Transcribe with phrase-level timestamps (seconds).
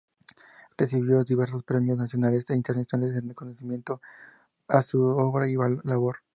[0.77, 4.01] Recibió diversos premios nacionales e internacionales en reconocimiento
[4.67, 6.23] a su obra y labor.